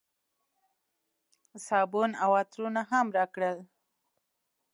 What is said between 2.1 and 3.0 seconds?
او عطرونه